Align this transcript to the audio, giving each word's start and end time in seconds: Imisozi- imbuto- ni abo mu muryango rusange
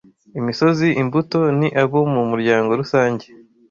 Imisozi- 0.39 0.87
imbuto- 1.01 1.39
ni 1.59 1.69
abo 1.81 1.99
mu 2.13 2.21
muryango 2.31 2.71
rusange 2.81 3.25